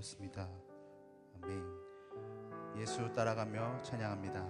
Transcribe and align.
드렸습니다. 0.00 0.48
아멘. 1.42 1.62
예수 2.78 3.12
따라가며 3.12 3.82
찬양합니다. 3.82 4.46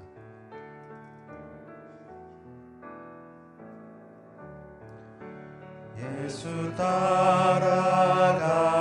예수 5.96 6.74
따라가 6.74 8.79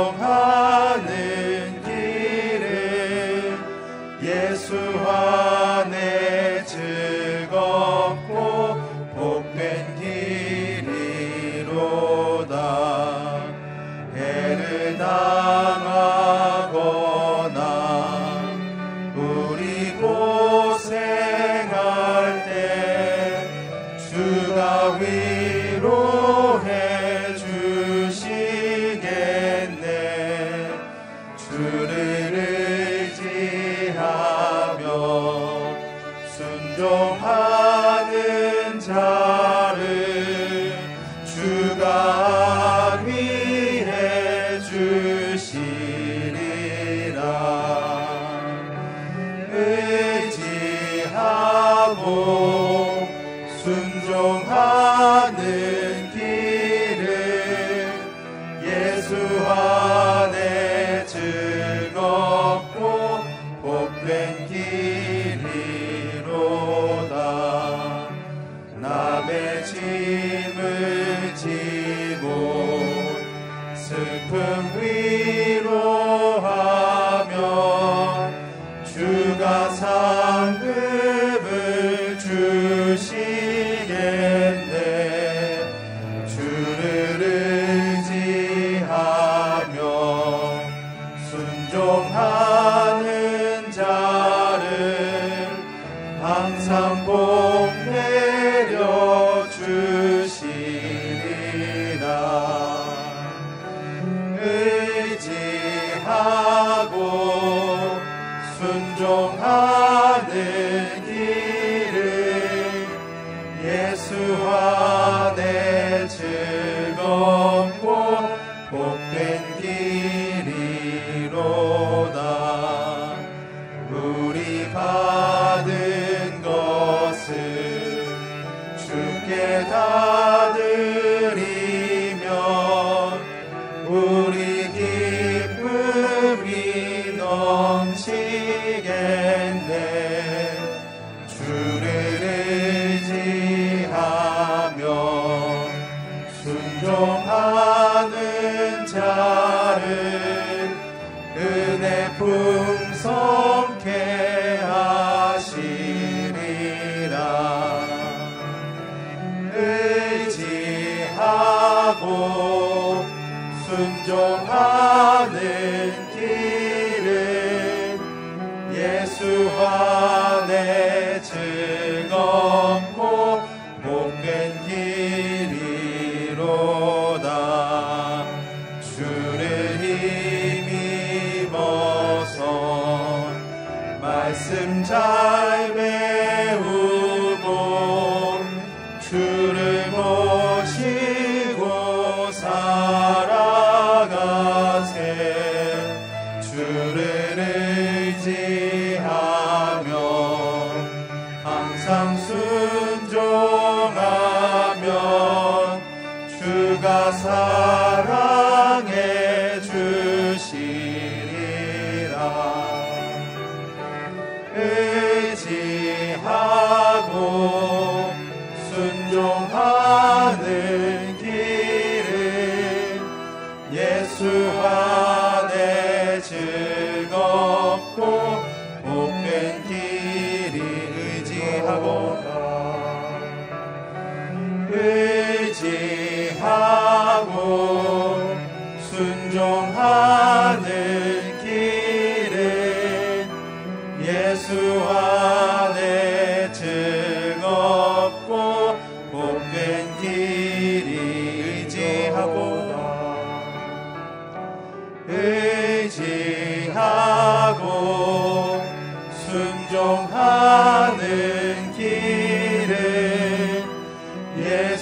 Oh. 0.00 0.67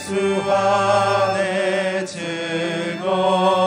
예수 0.06 0.14
안에 0.48 2.04
즐거워. 2.04 3.65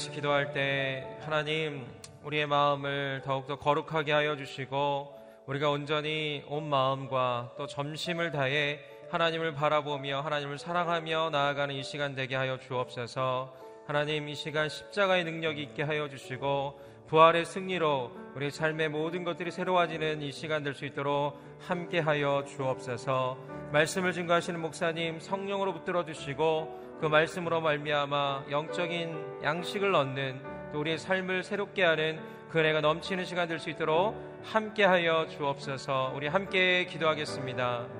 같이 0.00 0.12
기도할 0.12 0.54
때 0.54 1.04
하나님 1.20 1.84
우리의 2.24 2.46
마음을 2.46 3.20
더욱더 3.22 3.58
거룩하게 3.58 4.12
하여 4.12 4.34
주시고 4.34 5.14
우리가 5.44 5.68
온전히 5.68 6.42
온 6.48 6.70
마음과 6.70 7.52
또 7.58 7.66
점심을 7.66 8.30
다해 8.30 8.80
하나님을 9.10 9.52
바라보며 9.52 10.22
하나님을 10.22 10.56
사랑하며 10.56 11.28
나아가는 11.32 11.74
이 11.74 11.82
시간 11.82 12.14
되게 12.14 12.34
하여 12.34 12.58
주옵소서. 12.58 13.52
하나님 13.86 14.26
이 14.30 14.34
시간 14.34 14.70
십자가의 14.70 15.24
능력이 15.24 15.62
있게 15.64 15.82
하여 15.82 16.08
주시고 16.08 16.80
부활의 17.08 17.44
승리로 17.44 18.12
우리 18.36 18.50
삶의 18.50 18.88
모든 18.88 19.22
것들이 19.22 19.50
새로워지는 19.50 20.22
이 20.22 20.32
시간 20.32 20.62
될 20.62 20.72
수 20.72 20.86
있도록 20.86 21.38
함께 21.58 21.98
하여 21.98 22.42
주옵소서. 22.46 23.36
말씀을 23.70 24.14
증거하시는 24.14 24.58
목사님 24.60 25.20
성령으로 25.20 25.74
붙들어 25.74 26.06
주시고 26.06 26.89
그 27.00 27.06
말씀으로 27.06 27.62
말미암아 27.62 28.44
영적인 28.50 29.42
양식을 29.42 29.94
얻는 29.94 30.42
또 30.72 30.80
우리의 30.80 30.98
삶을 30.98 31.42
새롭게 31.42 31.82
하는 31.82 32.20
그 32.50 32.58
은혜가 32.58 32.82
넘치는 32.82 33.24
시간 33.24 33.48
될 33.48 33.58
수 33.58 33.70
있도록 33.70 34.14
함께하여 34.44 35.28
주옵소서. 35.28 36.12
우리 36.14 36.26
함께 36.28 36.84
기도하겠습니다. 36.84 37.99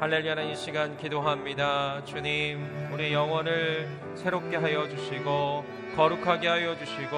할렐루야는 0.00 0.50
이 0.50 0.54
시간 0.54 0.96
기도합니다. 0.96 2.04
주님, 2.04 2.88
우리 2.92 3.12
영혼을 3.12 3.88
새롭게 4.14 4.56
하여 4.56 4.88
주시고 4.88 5.64
거룩하게 5.96 6.46
하여 6.46 6.78
주시고 6.78 7.16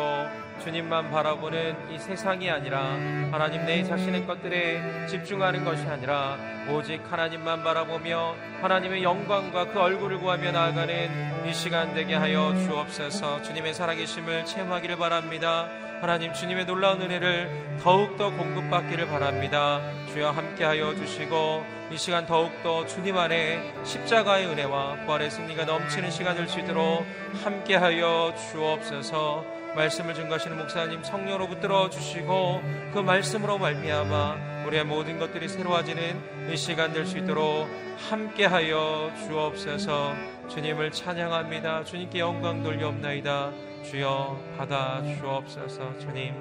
주님만 0.64 1.10
바라보는 1.10 1.92
이 1.92 1.98
세상이 1.98 2.48
아니라 2.48 2.92
하나님 3.30 3.66
내 3.66 3.84
자신의 3.84 4.26
것들에 4.26 5.06
집중하는 5.08 5.62
것이 5.62 5.86
아니라 5.86 6.38
오직 6.70 7.02
하나님만 7.06 7.62
바라보며 7.62 8.34
하나님의 8.62 9.02
영광과 9.02 9.66
그 9.72 9.78
얼굴을 9.78 10.18
구하며 10.18 10.50
나아가는 10.50 11.46
이 11.46 11.52
시간 11.52 11.92
되게 11.92 12.14
하여 12.14 12.54
주옵소서 12.64 13.42
주님의 13.42 13.74
살아계심을 13.74 14.46
체험하기를 14.46 14.96
바랍니다. 14.96 15.68
하나님 16.00 16.32
주님의 16.32 16.64
놀라운 16.64 17.02
은혜를 17.02 17.78
더욱더 17.82 18.30
공급받기를 18.30 19.06
바랍니다. 19.08 19.82
주여 20.12 20.30
함께하여 20.30 20.94
주시고 20.94 21.64
이 21.92 21.96
시간 21.98 22.24
더욱더 22.24 22.86
주님 22.86 23.18
안에 23.18 23.74
십자가의 23.84 24.46
은혜와 24.46 25.04
부활의 25.04 25.30
승리가 25.30 25.66
넘치는 25.66 26.10
시간 26.10 26.36
될 26.36 26.48
수 26.48 26.58
있도록 26.60 27.04
함께하여 27.44 28.34
주옵소서. 28.50 29.44
말씀을 29.76 30.14
증거하시는 30.14 30.56
목사님 30.56 31.04
성령으로 31.04 31.48
붙들어 31.48 31.90
주시고 31.90 32.62
그 32.94 32.98
말씀으로 33.00 33.58
말미암아 33.58 34.64
우리의 34.66 34.84
모든 34.84 35.18
것들이 35.18 35.48
새로워지는 35.48 36.50
이 36.50 36.56
시간 36.56 36.92
될 36.92 37.04
수 37.04 37.18
있도록 37.18 37.68
함께하여 38.08 39.12
주옵소서. 39.26 40.14
주님을 40.48 40.92
찬양합니다. 40.92 41.84
주님께 41.84 42.18
영광 42.20 42.62
돌려옵나이다 42.62 43.50
주여 43.82 44.54
받아 44.56 45.02
주옵소서. 45.02 45.98
주님 45.98 46.34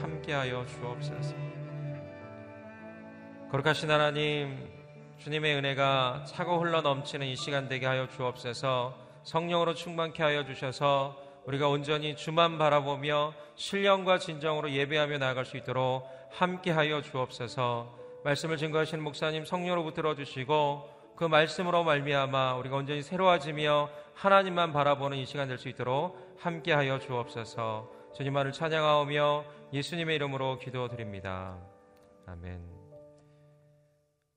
함께하여 0.00 0.64
주옵소서. 0.66 1.34
거룩하신 3.50 3.90
하나님 3.90 4.68
주님의 5.18 5.56
은혜가 5.56 6.24
차고 6.26 6.60
흘러 6.60 6.82
넘치는 6.82 7.26
이 7.26 7.36
시간 7.36 7.68
되게 7.68 7.86
하여 7.86 8.08
주옵소서. 8.08 8.94
성령으로 9.22 9.74
충만케 9.74 10.22
하여 10.22 10.44
주셔서 10.44 11.16
우리가 11.46 11.68
온전히 11.68 12.16
주만 12.16 12.58
바라보며 12.58 13.32
신령과 13.54 14.18
진정으로 14.18 14.70
예배하며 14.70 15.18
나아갈 15.18 15.44
수 15.44 15.56
있도록 15.56 16.06
함께하여 16.30 17.02
주옵소서. 17.02 17.94
말씀을 18.24 18.56
증거하시는 18.56 19.02
목사님 19.02 19.44
성령으로 19.44 19.94
들어 19.94 20.14
주시고 20.14 20.90
그 21.16 21.24
말씀으로 21.24 21.84
말미암아 21.84 22.56
우리가 22.56 22.76
온전히 22.76 23.00
새로워지며 23.02 23.88
하나님만 24.14 24.72
바라보는 24.72 25.18
이 25.18 25.24
시간 25.24 25.48
될 25.48 25.58
수 25.58 25.68
있도록 25.68 26.25
함께하여 26.38 26.98
주옵소서. 26.98 28.12
주님만을 28.14 28.52
찬양하오며 28.52 29.44
예수님의 29.72 30.16
이름으로 30.16 30.58
기도드립니다. 30.58 31.60
아멘. 32.26 32.76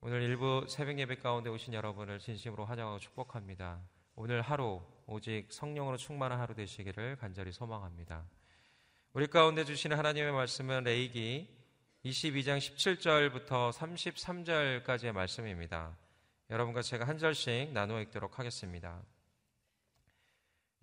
오늘 0.02 0.22
일부 0.22 0.64
새벽 0.68 0.98
예배 0.98 1.16
가운데 1.16 1.50
오신 1.50 1.74
여러분을 1.74 2.18
진심으로 2.18 2.64
환영하고 2.64 2.98
축복합니다. 2.98 3.80
오늘 4.14 4.42
하루 4.42 4.82
오직 5.06 5.46
성령으로 5.50 5.96
충만한 5.96 6.40
하루 6.40 6.54
되시기를 6.54 7.16
간절히 7.16 7.52
소망합니다. 7.52 8.24
우리 9.12 9.26
가운데 9.26 9.64
주시는 9.64 9.98
하나님의 9.98 10.32
말씀은 10.32 10.84
레이기 10.84 11.48
22장 12.04 12.58
17절부터 12.58 13.72
33절까지의 13.72 15.12
말씀입니다. 15.12 15.96
여러분과 16.48 16.82
제가 16.82 17.06
한 17.06 17.18
절씩 17.18 17.72
나누어 17.72 18.00
읽도록 18.00 18.38
하겠습니다. 18.38 19.02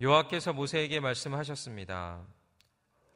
여호와께서 0.00 0.52
모세에게 0.52 1.00
말씀하셨습니다. 1.00 2.24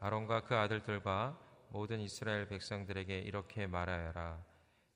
아론과 0.00 0.40
그 0.40 0.56
아들들과 0.56 1.38
모든 1.68 2.00
이스라엘 2.00 2.48
백성들에게 2.48 3.20
이렇게 3.20 3.68
말하여라. 3.68 4.42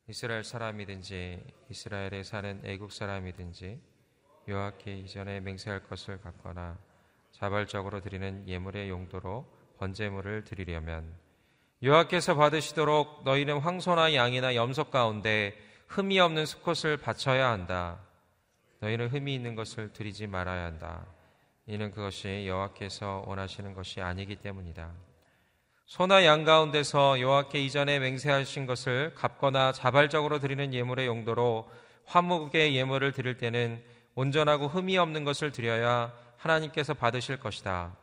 이스라엘 0.09 0.43
사람이든지 0.43 1.45
이스라엘에 1.71 2.25
사는 2.25 2.61
애국 2.65 2.91
사람이든지 2.91 3.81
여호와께 4.49 4.97
이전에 4.99 5.39
맹세할 5.39 5.85
것을 5.85 6.21
갖거나 6.21 6.77
자발적으로 7.31 8.01
드리는 8.01 8.49
예물의 8.49 8.89
용도로 8.89 9.47
번제물을 9.79 10.43
드리려면 10.43 11.15
여호와께서 11.85 12.35
받으시도록 12.35 13.23
너희는 13.23 13.59
황소나 13.59 14.13
양이나 14.13 14.57
염소 14.57 14.91
가운데 14.91 15.57
흠이 15.87 16.19
없는 16.19 16.47
수컷을 16.47 16.97
바쳐야 16.97 17.49
한다. 17.49 18.01
너희는 18.81 19.07
흠이 19.07 19.33
있는 19.33 19.55
것을 19.55 19.93
드리지 19.93 20.27
말아야 20.27 20.65
한다. 20.65 21.07
이는 21.67 21.91
그것이 21.91 22.47
여호와께서 22.47 23.25
원하시는 23.27 23.75
것이 23.75 24.01
아니기 24.01 24.37
때문이다. 24.37 24.93
소나 25.87 26.25
양 26.25 26.45
가운데서 26.45 27.21
여호와께 27.21 27.61
이전에 27.65 27.99
맹세하신 27.99 28.67
것을 28.67 29.15
갚거나 29.15 29.73
자발적으로 29.73 30.39
드리는 30.39 30.73
예물의 30.73 31.07
용도로 31.07 31.69
화목의 32.07 32.77
예물을 32.77 33.13
드릴 33.13 33.37
때는 33.37 33.83
온전하고 34.15 34.69
흠이 34.69 34.97
없는 34.97 35.25
것을 35.25 35.53
드려야 35.53 36.13
하나님께서 36.39 36.95
받으실 36.95 37.39
것이다. 37.39 37.97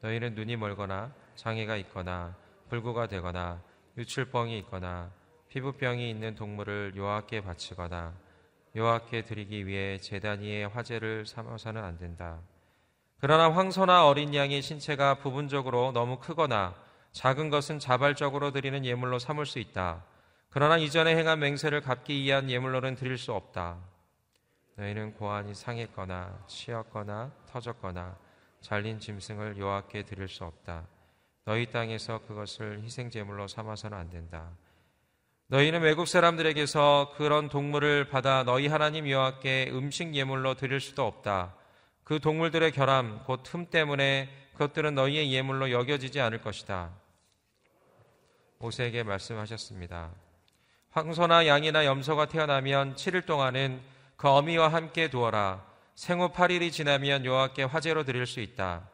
너희는 0.00 0.34
눈이 0.34 0.56
멀거나 0.56 1.12
장애가 1.34 1.76
있거나 1.78 2.36
불구가 2.68 3.06
되거나 3.08 3.62
유출병이 3.98 4.58
있거나 4.58 5.10
피부병이 5.48 6.08
있는 6.08 6.34
동물을 6.34 6.92
여호와께 6.96 7.40
바치거나 7.42 8.14
여호와께 8.74 9.22
드리기 9.22 9.66
위해 9.66 9.98
제단 9.98 10.40
위에 10.40 10.64
화제를 10.64 11.26
삼아서는 11.26 11.82
안 11.82 11.98
된다. 11.98 12.40
그러나 13.18 13.50
황소나 13.50 14.06
어린 14.06 14.34
양의 14.34 14.60
신체가 14.60 15.16
부분적으로 15.16 15.92
너무 15.92 16.18
크거나 16.18 16.74
작은 17.12 17.48
것은 17.48 17.78
자발적으로 17.78 18.50
드리는 18.50 18.84
예물로 18.84 19.18
삼을 19.18 19.46
수 19.46 19.58
있다. 19.58 20.04
그러나 20.50 20.76
이전에 20.76 21.16
행한 21.16 21.38
맹세를 21.38 21.80
갚기 21.80 22.22
위한 22.22 22.50
예물로는 22.50 22.94
드릴 22.94 23.16
수 23.16 23.32
없다. 23.32 23.78
너희는 24.76 25.14
고안이 25.14 25.54
상했거나 25.54 26.44
치였거나 26.46 27.30
터졌거나 27.50 28.16
잘린 28.60 29.00
짐승을 29.00 29.56
여호와께 29.58 30.02
드릴 30.02 30.28
수 30.28 30.44
없다. 30.44 30.86
너희 31.46 31.66
땅에서 31.70 32.20
그것을 32.26 32.82
희생 32.82 33.08
제물로 33.08 33.48
삼아서는 33.48 33.96
안 33.96 34.10
된다. 34.10 34.50
너희는 35.46 35.80
외국 35.80 36.08
사람들에게서 36.08 37.14
그런 37.16 37.48
동물을 37.48 38.08
받아 38.08 38.42
너희 38.42 38.66
하나님 38.66 39.08
여호와께 39.08 39.70
음식 39.72 40.14
예물로 40.14 40.54
드릴 40.54 40.80
수도 40.80 41.06
없다. 41.06 41.54
그 42.06 42.20
동물들의 42.20 42.70
결함, 42.70 43.24
곧 43.24 43.42
틈 43.42 43.66
때문에 43.66 44.28
그것들은 44.52 44.94
너희의 44.94 45.32
예물로 45.32 45.72
여겨지지 45.72 46.20
않을 46.20 46.40
것이다. 46.40 46.92
모세에게 48.58 49.02
말씀하셨습니다. 49.02 50.12
황소나 50.90 51.48
양이나 51.48 51.84
염소가 51.84 52.26
태어나면 52.26 52.94
7일 52.94 53.26
동안은 53.26 53.82
그 54.16 54.28
어미와 54.28 54.68
함께 54.68 55.10
두어라. 55.10 55.66
생후 55.96 56.30
8일이 56.30 56.70
지나면 56.70 57.24
여호와께 57.24 57.64
화제로 57.64 58.04
드릴 58.04 58.24
수 58.24 58.38
있다. 58.38 58.88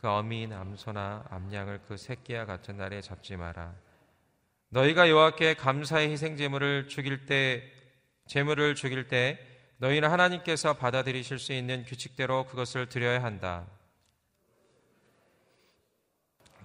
그 0.00 0.08
어미인 0.08 0.52
암소나 0.52 1.24
암양을 1.30 1.80
그 1.88 1.96
새끼와 1.96 2.44
같은 2.44 2.76
날에 2.76 3.00
잡지 3.00 3.34
마라. 3.34 3.74
너희가 4.68 5.08
여호와께 5.10 5.54
감사의 5.54 6.10
희생 6.10 6.36
제물을 6.36 6.86
죽일 6.86 7.26
때 7.26 7.64
제물을 8.28 8.76
죽일 8.76 9.08
때 9.08 9.40
너희는 9.78 10.10
하나님께서 10.10 10.74
받아들이실 10.74 11.38
수 11.38 11.52
있는 11.52 11.84
규칙대로 11.84 12.46
그것을 12.46 12.88
드려야 12.88 13.22
한다. 13.22 13.66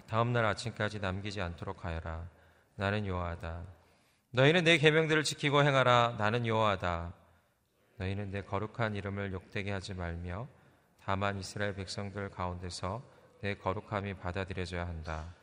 다음 0.08 0.34
날 0.34 0.46
아침까지 0.46 1.00
남기지 1.00 1.39
않도록 1.39 1.86
하여라. 1.86 2.27
나는 2.75 3.05
여호와다. 3.05 3.65
너희는 4.32 4.63
내 4.63 4.79
계명들을 4.79 5.24
지키고 5.24 5.63
행하라. 5.63 6.15
나는 6.17 6.48
여호와다. 6.48 7.13
너희는 7.98 8.32
내 8.32 8.41
거룩한 8.41 8.96
이름을 8.96 9.32
욕되게 9.32 9.72
하지 9.72 9.93
말며 9.93 10.48
다만 11.03 11.39
이스라엘 11.39 11.75
백성들 11.75 12.29
가운데서 12.29 13.03
내 13.41 13.53
거룩함이 13.55 14.15
받아들여져야 14.15 14.88
한다. 14.88 15.36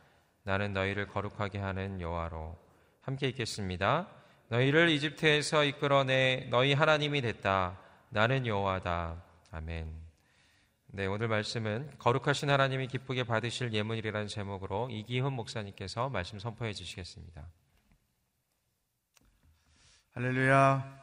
나는 0.43 0.73
너희를 0.73 1.07
거룩하게 1.07 1.59
하는 1.59 2.01
여호와로 2.01 2.57
함께 3.01 3.29
읽겠습니다. 3.29 4.20
너희를 4.51 4.89
이집트에서 4.89 5.63
이끌어내 5.63 6.47
너희 6.49 6.73
하나님이 6.73 7.21
됐다. 7.21 7.79
나는 8.09 8.45
여호와다. 8.45 9.23
아멘. 9.49 9.89
네, 10.87 11.05
오늘 11.05 11.29
말씀은 11.29 11.89
거룩하신 11.97 12.49
하나님이 12.49 12.87
기쁘게 12.87 13.23
받으실 13.23 13.71
예물이라는 13.71 14.27
제목으로 14.27 14.89
이기훈 14.91 15.31
목사님께서 15.33 16.09
말씀 16.09 16.37
선포해 16.37 16.73
주시겠습니다. 16.73 17.47
할렐루야. 20.15 21.01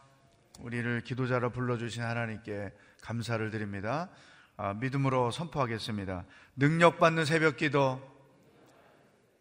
우리를 0.60 1.00
기도자로 1.00 1.48
불러주신 1.48 2.02
하나님께 2.02 2.70
감사를 3.00 3.50
드립니다. 3.50 4.10
아, 4.58 4.74
믿음으로 4.74 5.30
선포하겠습니다. 5.30 6.26
능력받는 6.56 7.24
새벽 7.24 7.56
기도, 7.56 7.98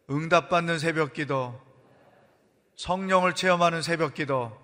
응답받는 0.10 0.80
새벽 0.80 1.12
기도, 1.12 1.67
성령을 2.78 3.36
체험하는 3.36 3.82
새벽 3.82 4.14
기도, 4.14 4.58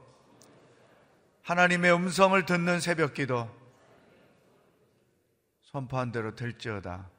하나님의 1.42 1.94
음성을 1.94 2.46
듣는 2.46 2.80
새벽 2.80 3.14
기도, 3.14 3.54
선포한 5.64 6.12
대로 6.12 6.34
될지어다. 6.34 7.10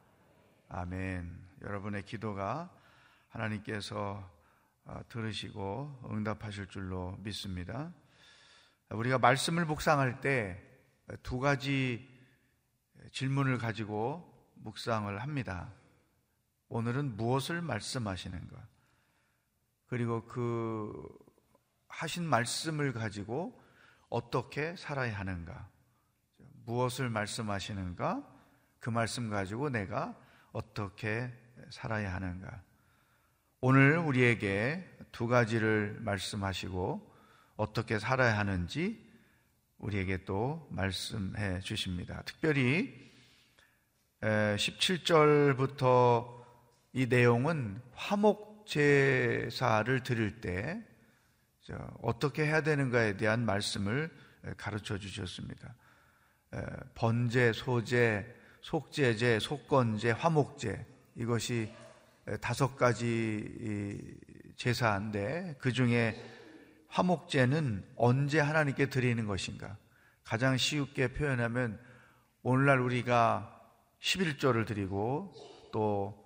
아멘. 0.71 1.39
여러분의 1.63 2.05
기도가 2.05 2.71
하나님께서 3.29 4.33
아, 4.87 5.03
들으시고 5.09 6.09
응답하실 6.11 6.69
줄로 6.69 7.17
믿습니다. 7.21 7.93
우리가 8.89 9.19
말씀을 9.19 9.67
묵상할 9.67 10.21
때 10.23 10.75
두 11.23 11.39
가지 11.39 12.09
질문을 13.13 13.59
가지고 13.59 14.33
묵상을 14.55 15.21
합니다. 15.21 15.73
오늘은 16.69 17.17
무엇을 17.17 17.61
말씀하시는가? 17.61 18.67
그리고 19.87 20.25
그 20.27 20.93
하신 21.89 22.25
말씀을 22.25 22.93
가지고 22.93 23.61
어떻게 24.09 24.75
살아야 24.77 25.19
하는가? 25.19 25.69
무엇을 26.67 27.11
말씀하시는가? 27.11 28.23
그 28.81 28.91
말씀 28.91 29.31
가지고 29.31 29.71
내가 29.71 30.19
어떻게 30.53 31.33
살아야 31.71 32.15
하는가? 32.15 32.63
오늘 33.61 33.99
우리에게 33.99 34.85
두 35.13 35.27
가지를 35.27 35.99
말씀하시고 36.01 37.15
어떻게 37.57 37.99
살아야 37.99 38.39
하는지 38.39 39.03
우리에게 39.79 40.25
또 40.25 40.67
말씀해 40.71 41.61
주십니다. 41.61 42.23
특별히 42.25 43.13
17절부터 44.21 46.45
이 46.93 47.07
내용은 47.07 47.81
화목 47.95 48.54
제사를 48.67 50.03
드릴 50.03 50.41
때 50.41 50.83
어떻게 52.03 52.45
해야 52.47 52.63
되는가에 52.63 53.17
대한 53.17 53.45
말씀을 53.45 54.11
가르쳐 54.57 54.99
주셨습니다. 54.99 55.75
번제, 56.95 57.53
소제, 57.53 58.35
속제제, 58.63 59.41
속건제, 59.41 60.11
화목제 60.13 60.87
이것이 61.17 61.73
다섯 62.41 62.77
가지 62.77 64.17
제사인데 64.57 65.57
그 65.59 65.73
중에 65.73 66.21
화목제는 66.89 67.85
언제 67.97 68.39
하나님께 68.39 68.89
드리는 68.89 69.27
것인가? 69.27 69.77
가장 70.23 70.57
쉽게 70.57 71.13
표현하면 71.13 71.81
오늘날 72.43 72.79
우리가 72.81 73.51
11조를 74.01 74.67
드리고 74.67 75.35
또 75.73 76.23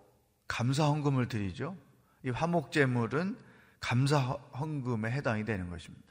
감사 0.46 0.84
헌금을 0.84 1.28
드리죠. 1.28 1.76
이 2.24 2.30
화목제물은 2.30 3.38
감사 3.80 4.18
헌금에 4.18 5.10
해당이 5.10 5.44
되는 5.44 5.70
것입니다. 5.70 6.08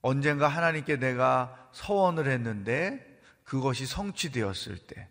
언젠가 0.00 0.48
하나님께 0.48 0.98
내가 0.98 1.70
서원을 1.72 2.28
했는데 2.28 3.20
그것이 3.42 3.86
성취되었을 3.86 4.78
때, 4.86 5.08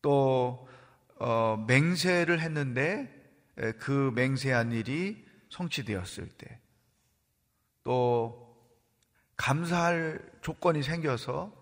또 0.00 0.68
어, 1.18 1.64
맹세를 1.68 2.40
했는데 2.40 3.08
그 3.78 4.10
맹세한 4.14 4.72
일이 4.72 5.24
성취되었을 5.50 6.28
때, 6.30 6.60
또 7.84 8.56
감사할 9.36 10.20
조건이 10.40 10.82
생겨서 10.82 11.52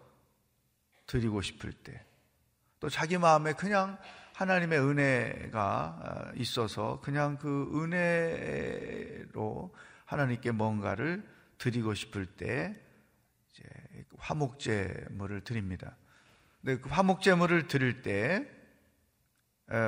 드리고 1.07 1.43
싶을 1.43 1.73
때, 1.73 2.03
또 2.79 2.89
자기 2.89 3.19
마음에 3.19 3.53
그냥 3.53 3.99
하나님의 4.41 4.81
은혜가 4.81 6.33
있어서 6.37 6.99
그냥 7.03 7.37
그 7.37 7.71
은혜로 7.75 9.75
하나님께 10.07 10.53
뭔가를 10.53 11.23
드리고 11.59 11.93
싶을 11.93 12.25
때 12.25 12.75
이제 13.51 13.65
화목제물을 14.17 15.45
드립니다. 15.45 15.95
근데 16.63 16.81
그 16.81 16.89
화목제물을 16.89 17.67
드릴 17.67 18.01
때 18.01 18.49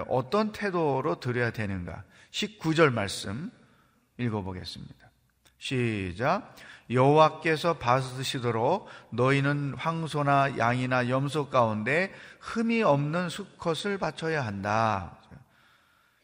어떤 0.08 0.52
태도로 0.52 1.18
드려야 1.18 1.50
되는가? 1.50 2.04
19절 2.30 2.92
말씀 2.92 3.50
읽어보겠습니다. 4.18 5.10
시작. 5.56 6.54
여호와께서 6.90 7.78
받으시도록 7.78 8.88
너희는 9.10 9.74
황소나 9.74 10.58
양이나 10.58 11.08
염소 11.08 11.48
가운데 11.48 12.12
흠이 12.40 12.82
없는 12.82 13.28
수컷을 13.28 13.98
바쳐야 13.98 14.44
한다. 14.44 15.18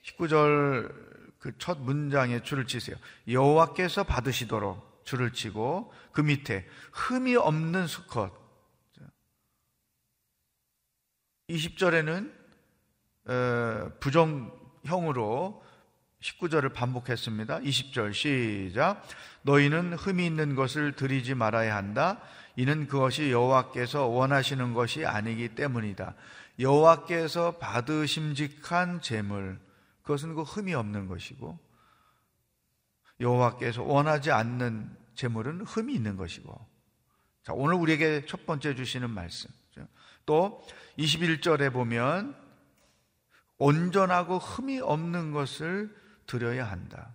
19절 0.04 1.08
그 1.38 1.52
첫 1.58 1.78
문장에 1.80 2.42
줄을 2.42 2.66
치세요. 2.66 2.96
여호와께서 3.28 4.04
받으시도록 4.04 5.04
줄을 5.04 5.32
치고 5.32 5.92
그 6.12 6.20
밑에 6.20 6.66
흠이 6.92 7.36
없는 7.36 7.86
수컷. 7.86 8.32
20절에는 11.48 12.32
어, 13.28 13.92
부정형으로 14.00 15.62
19절을 16.20 16.72
반복했습니다. 16.72 17.60
20절 17.60 18.12
시작. 18.12 19.02
너희는 19.42 19.94
흠이 19.94 20.26
있는 20.26 20.54
것을 20.54 20.92
드리지 20.92 21.34
말아야 21.34 21.76
한다. 21.76 22.20
이는 22.56 22.88
그것이 22.88 23.30
여호와께서 23.30 24.06
원하시는 24.06 24.75
것이 24.75 25.06
아니기 25.06 25.54
때문이다. 25.54 26.14
여호와께서 26.58 27.58
받으심직한 27.58 29.00
재물 29.00 29.60
그것은 30.02 30.34
그 30.34 30.42
흠이 30.42 30.75
없는 30.75 31.06
것이고 31.06 31.56
여호와께서 33.20 33.84
원하지 33.84 34.32
않는 34.32 34.90
재물은 35.14 35.60
흠이 35.62 35.94
있는 35.94 36.16
것이고 36.16 36.66
자, 37.44 37.52
오늘 37.54 37.76
우리에게 37.76 38.26
첫 38.26 38.44
번째 38.44 38.75
주시는 38.75 39.10
말씀. 39.10 39.50
또 40.26 40.62
21절에 40.98 41.72
보면 41.72 42.37
온전하고 43.56 44.38
흠이 44.38 44.80
없는 44.80 45.32
것을 45.32 45.96
드려야 46.28 46.70
한다. 46.70 47.14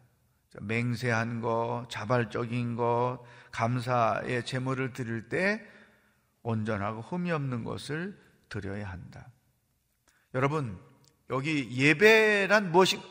맹세한 0.60 1.40
것, 1.40 1.86
자발적인 1.90 2.76
것, 2.76 3.20
감사의 3.52 4.46
제물을 4.46 4.92
드릴 4.92 5.30
때 5.30 5.66
온전하고 6.42 7.02
흠이 7.02 7.32
없는 7.32 7.64
것을 7.64 8.20
드려야 8.50 8.90
한다. 8.90 9.28
여러분, 10.34 10.78
여기 11.30 11.72
예배란 11.72 12.72
무엇이 12.72 13.02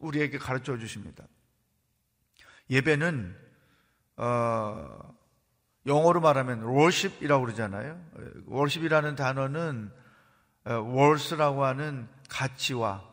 우리에게 0.00 0.38
가르쳐 0.38 0.76
주십니다. 0.78 1.24
예배는 2.68 3.36
어, 4.16 5.14
영어로 5.86 6.20
말하면 6.20 6.62
worship이라고 6.62 7.44
그러잖아요. 7.44 8.02
worship이라는 8.48 9.14
단어는 9.14 9.90
worth라고 10.66 11.64
하는 11.64 12.08
가치와 12.28 13.09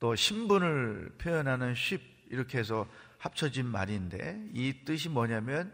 또 0.00 0.16
신분을 0.16 1.14
표현하는 1.18 1.70
ship 1.72 2.04
이렇게 2.30 2.58
해서 2.58 2.88
합쳐진 3.18 3.66
말인데 3.66 4.48
이 4.52 4.84
뜻이 4.84 5.08
뭐냐면 5.08 5.72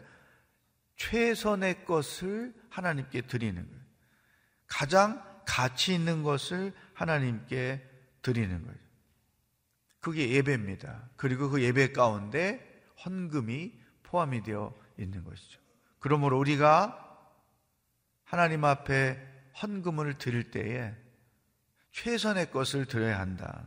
최선의 0.97 1.85
것을 1.85 2.53
하나님께 2.69 3.21
드리는 3.21 3.65
거예요. 3.65 3.81
가장 4.67 5.23
가치 5.45 5.93
있는 5.93 6.23
것을 6.23 6.73
하나님께 6.93 7.83
드리는 8.21 8.61
거예요. 8.61 8.77
그게 9.99 10.29
예배입니다. 10.29 11.09
그리고 11.15 11.49
그 11.49 11.61
예배 11.61 11.93
가운데 11.93 12.83
헌금이 13.05 13.73
포함이 14.03 14.43
되어 14.43 14.77
있는 14.97 15.23
것이죠. 15.23 15.59
그러므로 15.99 16.37
우리가 16.37 17.03
하나님 18.23 18.65
앞에 18.65 19.19
헌금을 19.61 20.17
드릴 20.17 20.51
때에 20.51 20.93
최선의 21.91 22.51
것을 22.51 22.85
드려야 22.85 23.19
한다. 23.19 23.65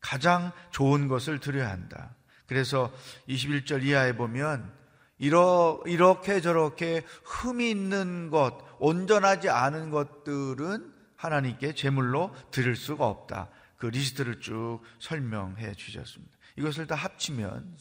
가장 0.00 0.52
좋은 0.70 1.08
것을 1.08 1.38
드려야 1.38 1.70
한다. 1.70 2.14
그래서 2.46 2.92
21절 3.28 3.84
이하에 3.84 4.16
보면 4.16 4.72
이렇게 5.18 6.40
저렇게 6.40 7.04
흠이 7.24 7.70
있는 7.70 8.30
것, 8.30 8.58
온전하지 8.78 9.50
않은 9.50 9.90
것들은 9.90 10.92
하나님께 11.16 11.74
제물로 11.74 12.34
드릴 12.50 12.76
수가 12.76 13.06
없다. 13.06 13.50
그 13.76 13.86
리스트를 13.86 14.40
쭉 14.40 14.80
설명해 14.98 15.74
주셨습니다. 15.74 16.36
이것을 16.56 16.86
다 16.86 16.94
합치면 16.94 17.76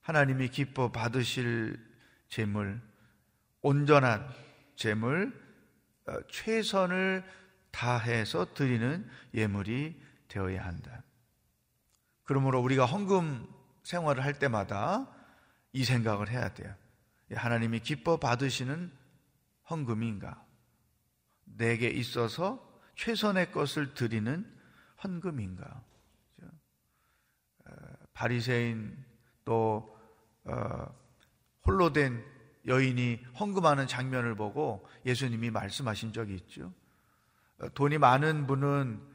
하나님이 0.00 0.48
기뻐 0.48 0.90
받으실 0.90 1.78
제물, 2.28 2.80
온전한 3.62 4.28
제물, 4.76 5.32
어, 6.06 6.14
최선을 6.30 7.24
다해서 7.70 8.52
드리는 8.54 9.08
예물이 9.32 10.00
되어야 10.28 10.66
한다. 10.66 11.03
그러므로 12.24 12.60
우리가 12.60 12.86
헌금 12.86 13.46
생활을 13.82 14.24
할 14.24 14.38
때마다 14.38 15.06
이 15.72 15.84
생각을 15.84 16.30
해야 16.30 16.52
돼요. 16.54 16.74
하나님이 17.32 17.80
기뻐 17.80 18.18
받으시는 18.18 18.90
헌금인가? 19.70 20.44
내게 21.44 21.88
있어서 21.88 22.80
최선의 22.96 23.52
것을 23.52 23.94
드리는 23.94 24.50
헌금인가? 25.02 25.82
어, 27.66 27.72
바리새인 28.12 29.04
또 29.44 29.98
어, 30.44 30.86
홀로 31.66 31.92
된 31.92 32.24
여인이 32.66 33.24
헌금하는 33.38 33.86
장면을 33.86 34.34
보고 34.34 34.86
예수님이 35.04 35.50
말씀하신 35.50 36.12
적이 36.12 36.34
있죠. 36.36 36.72
어, 37.58 37.68
돈이 37.70 37.98
많은 37.98 38.46
분은 38.46 39.14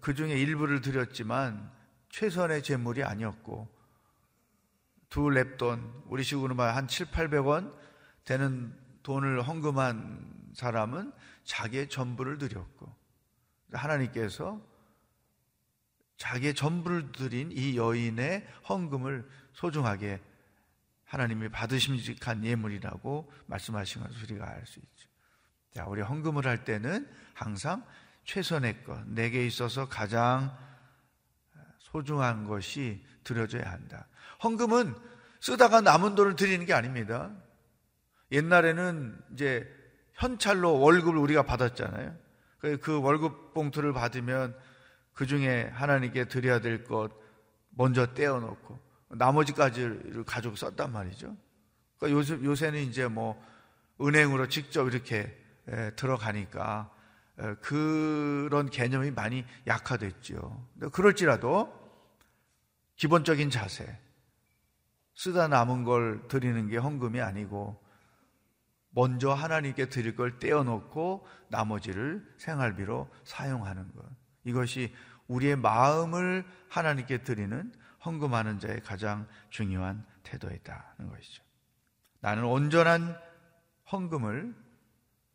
그 0.00 0.14
중에 0.14 0.38
일부를 0.38 0.80
드렸지만 0.80 1.70
최선의 2.14 2.62
재물이 2.62 3.02
아니었고 3.02 3.68
두 5.08 5.22
랩돈 5.22 6.04
우리 6.06 6.22
식으로 6.22 6.54
말한 6.54 6.86
7, 6.86 7.06
800원 7.06 7.74
되는 8.24 8.72
돈을 9.02 9.42
헌금한 9.42 10.52
사람은 10.54 11.12
자기의 11.42 11.88
전부를 11.88 12.38
드렸고 12.38 12.94
하나님께서 13.72 14.62
자기의 16.16 16.54
전부를 16.54 17.10
드린 17.10 17.50
이 17.50 17.76
여인의 17.76 18.46
헌금을 18.68 19.28
소중하게 19.52 20.20
하나님이 21.06 21.48
받으심직한 21.48 22.44
예물이라고 22.44 23.32
말씀하신 23.46 24.04
것을 24.04 24.22
우리가 24.22 24.48
알 24.48 24.64
수 24.66 24.78
있죠. 24.78 25.08
자, 25.72 25.84
우리 25.86 26.00
헌금을 26.00 26.46
할 26.46 26.64
때는 26.64 27.10
항상 27.34 27.84
최선의 28.24 28.84
것, 28.84 29.04
내게 29.08 29.44
있어서 29.44 29.88
가장 29.88 30.56
소중한 31.94 32.48
것이 32.48 33.00
드려져야 33.22 33.70
한다. 33.70 34.08
헌금은 34.42 34.96
쓰다가 35.40 35.80
남은 35.80 36.16
돈을 36.16 36.34
드리는 36.34 36.66
게 36.66 36.74
아닙니다. 36.74 37.30
옛날에는 38.32 39.16
이제 39.32 39.64
현찰로 40.14 40.80
월급을 40.80 41.16
우리가 41.16 41.44
받았잖아요. 41.44 42.16
그 42.80 43.00
월급 43.00 43.54
봉투를 43.54 43.92
받으면 43.92 44.56
그 45.12 45.26
중에 45.26 45.70
하나님께 45.72 46.24
드려야 46.24 46.60
될 46.60 46.84
것 46.84 47.12
먼저 47.70 48.12
떼어놓고 48.12 48.80
나머지까지를 49.10 50.24
가지고 50.24 50.56
썼단 50.56 50.92
말이죠. 50.92 51.36
그러니까 51.98 52.18
요새, 52.18 52.34
요새는 52.42 52.80
이제 52.82 53.06
뭐 53.06 53.40
은행으로 54.00 54.48
직접 54.48 54.88
이렇게 54.88 55.32
들어가니까 55.94 56.90
그런 57.60 58.68
개념이 58.70 59.12
많이 59.12 59.44
약화됐죠. 59.68 60.66
그럴지라도 60.92 61.83
기본적인 62.96 63.50
자세, 63.50 63.98
쓰다 65.14 65.48
남은 65.48 65.84
걸 65.84 66.26
드리는 66.28 66.68
게 66.68 66.76
헌금이 66.76 67.20
아니고 67.20 67.82
먼저 68.90 69.32
하나님께 69.32 69.88
드릴 69.88 70.14
걸 70.14 70.38
떼어놓고 70.38 71.26
나머지를 71.48 72.24
생활비로 72.38 73.08
사용하는 73.24 73.92
것. 73.94 74.04
이것이 74.44 74.94
우리의 75.26 75.56
마음을 75.56 76.44
하나님께 76.68 77.22
드리는 77.22 77.72
헌금하는 78.04 78.60
자의 78.60 78.80
가장 78.80 79.26
중요한 79.50 80.04
태도이다는 80.22 81.08
것이죠. 81.08 81.42
나는 82.20 82.44
온전한 82.44 83.18
헌금을 83.90 84.54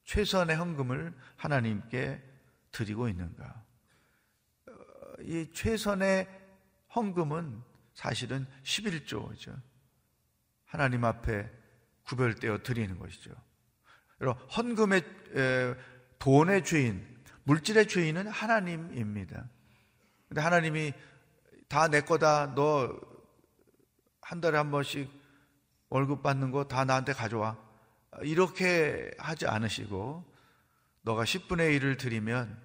최선의 0.05 0.55
헌금을 0.55 1.13
하나님께 1.35 2.23
드리고 2.71 3.09
있는가? 3.09 3.63
어, 4.67 4.73
이 5.21 5.49
최선의 5.53 6.27
헌금은 6.95 7.61
사실은 7.93 8.45
11조죠. 8.63 9.59
하나님 10.65 11.03
앞에 11.05 11.49
구별되어 12.03 12.63
드리는 12.63 12.97
것이죠. 12.97 13.31
여러분, 14.21 14.43
헌금의 14.49 15.03
돈의 16.19 16.63
주인, 16.63 17.05
물질의 17.43 17.87
주인은 17.87 18.27
하나님입니다. 18.27 19.49
근데 20.27 20.41
하나님이 20.41 20.93
다 21.67 21.87
내 21.87 22.01
거다. 22.01 22.53
너 22.55 23.09
한 24.29 24.41
달에 24.41 24.57
한 24.57 24.69
번씩 24.69 25.09
월급 25.89 26.21
받는 26.21 26.51
거 26.51 26.67
다 26.67 26.85
나한테 26.85 27.13
가져와. 27.13 27.57
이렇게 28.21 29.09
하지 29.17 29.47
않으시고 29.47 30.23
너가 31.01 31.23
10분의 31.23 31.79
1을 31.79 31.97
드리면 31.97 32.61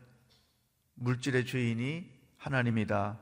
물질의 0.96 1.46
주인이 1.46 2.10
하나님이다. 2.36 3.18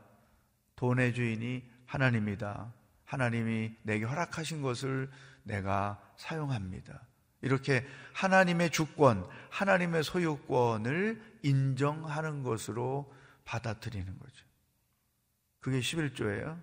돈의 0.82 1.14
주인이 1.14 1.62
하나님이다. 1.86 2.72
하나님이 3.04 3.72
내게 3.84 4.04
허락하신 4.04 4.62
것을 4.62 5.08
내가 5.44 6.02
사용합니다. 6.16 7.06
이렇게 7.40 7.86
하나님의 8.14 8.70
주권, 8.70 9.24
하나님의 9.50 10.02
소유권을 10.02 11.38
인정하는 11.44 12.42
것으로 12.42 13.14
받아들이는 13.44 14.18
거죠. 14.18 14.44
그게 15.60 15.78
11조예요. 15.78 16.60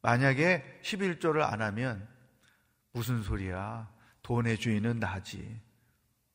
만약에 0.00 0.80
11조를 0.82 1.42
안 1.42 1.62
하면 1.62 2.08
무슨 2.90 3.22
소리야? 3.22 3.88
돈의 4.24 4.58
주인은 4.58 4.98
나지. 4.98 5.60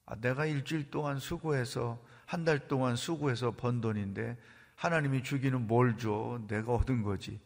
아, 0.06 0.16
내가 0.16 0.46
일주일 0.46 0.90
동안 0.90 1.20
수고해서 1.20 2.02
한 2.26 2.46
달 2.46 2.70
동안 2.70 2.96
수고해서 2.96 3.52
번 3.52 3.82
돈인데 3.82 4.38
하나님이 4.78 5.24
주기는 5.24 5.68
뭘 5.68 5.98
줘? 5.98 6.40
내가 6.48 6.74
얻은 6.74 7.02
거지. 7.02 7.42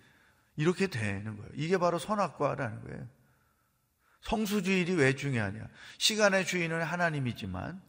이렇게 0.58 0.88
되는 0.88 1.38
거예요. 1.38 1.50
이게 1.56 1.78
바로 1.78 1.98
선악과라는 1.98 2.84
거예요. 2.84 3.08
성수주일이 4.22 4.94
왜 4.96 5.16
중요하냐? 5.16 5.68
시간의 5.98 6.46
주인은 6.46 6.84
하나님이지만 6.84 7.82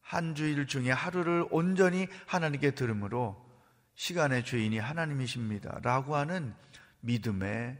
한 0.00 0.34
주일 0.34 0.66
중에 0.66 0.90
하루를 0.90 1.46
온전히 1.50 2.06
하나님께 2.26 2.70
들음으로 2.70 3.44
시간의 3.96 4.44
주인이 4.44 4.78
하나님이십니다. 4.78 5.80
라고 5.82 6.16
하는 6.16 6.54
믿음의 7.00 7.76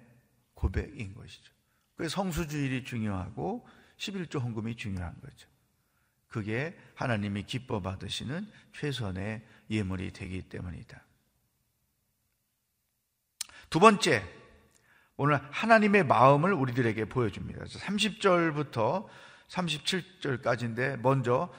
고백인 0.54 1.14
것이죠. 1.14 1.52
그래서 1.96 2.16
성수주일이 2.16 2.84
중요하고 2.84 3.66
11조 3.98 4.40
헌금이 4.42 4.76
중요한 4.76 5.14
거죠. 5.20 5.48
그게 6.28 6.76
하나님이 6.94 7.44
기뻐 7.44 7.80
받으시는 7.80 8.46
최선의 8.74 9.42
예물이 9.70 10.12
되기 10.12 10.42
때문이다. 10.42 11.02
두 13.70 13.80
번째, 13.80 14.22
오늘 15.16 15.36
하나님의 15.50 16.04
마음을 16.04 16.52
우리들에게 16.52 17.04
보여줍니다. 17.06 17.64
30절부터 17.64 19.06
37절까지인데 19.48 21.00
먼저 21.00 21.52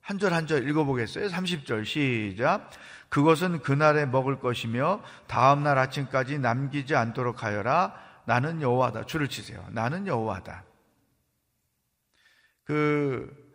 한 0.00 0.18
절 0.18 0.32
한 0.32 0.46
절 0.46 0.68
읽어보겠어요. 0.68 1.28
30절 1.28 1.84
시작. 1.84 2.70
그것은 3.10 3.60
그날에 3.60 4.06
먹을 4.06 4.40
것이며 4.40 5.02
다음날 5.26 5.78
아침까지 5.78 6.38
남기지 6.38 6.94
않도록 6.94 7.42
하여라. 7.44 7.94
나는 8.24 8.62
여호와다. 8.62 9.06
줄을 9.06 9.28
치세요. 9.28 9.64
나는 9.70 10.06
여호와다. 10.06 10.64
그 12.64 13.49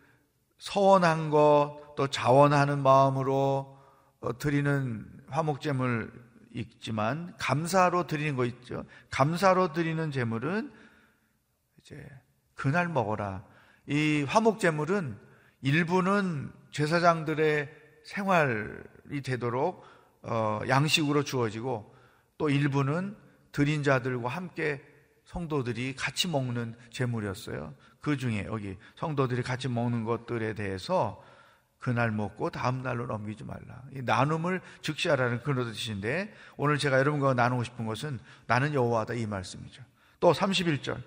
서원한 0.57 1.29
것 1.29 1.85
또 1.95 2.07
자원하는 2.07 2.83
마음으로 2.83 3.77
어, 4.19 4.37
드리는 4.37 5.05
화목제물 5.29 6.11
있지만 6.53 7.33
감사로 7.37 8.07
드리는 8.07 8.35
거 8.35 8.45
있죠. 8.45 8.85
감사로 9.09 9.73
드리는 9.73 10.11
제물은 10.11 10.71
이제 11.81 12.07
그날 12.53 12.87
먹어라. 12.87 13.43
이 13.87 14.25
화목제물은 14.27 15.17
일부는 15.61 16.51
제사장들의 16.71 17.69
생활이 18.05 19.21
되도록 19.23 19.83
어, 20.21 20.59
양식으로 20.67 21.23
주어지고 21.23 21.93
또 22.37 22.49
일부는 22.49 23.15
드린 23.51 23.83
자들과 23.83 24.29
함께 24.29 24.83
성도들이 25.35 25.95
같이 25.95 26.29
먹는 26.29 26.75
제물이었어요. 26.91 27.73
그 27.99 28.15
중에 28.15 28.45
여기 28.45 28.77
성도들이 28.95 29.43
같이 29.43 29.67
먹는 29.67 30.05
것들에 30.05 30.53
대해서 30.53 31.21
그날 31.77 32.09
먹고 32.11 32.49
다음 32.49 32.81
날로 32.81 33.05
넘기지 33.05 33.43
말라. 33.43 33.83
이 33.93 34.01
나눔을 34.01 34.61
즉시하라는 34.81 35.43
그런 35.43 35.71
뜻인데 35.71 36.33
오늘 36.55 36.77
제가 36.77 36.99
여러분과 36.99 37.33
나누고 37.33 37.65
싶은 37.65 37.85
것은 37.85 38.19
나는 38.47 38.73
여호와다 38.73 39.13
이 39.15 39.25
말씀이죠. 39.25 39.83
또 40.21 40.31
31절 40.31 41.01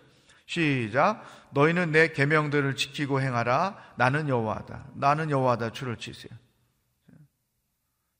시작 0.47 1.25
너희는 1.53 1.93
내 1.93 2.12
계명들을 2.12 2.77
지키고 2.77 3.23
행하라 3.23 3.77
나는 3.97 4.29
여호와다. 4.29 4.88
나는 4.95 5.31
여호와다 5.31 5.71
줄을 5.73 5.97
치세요. 5.97 6.31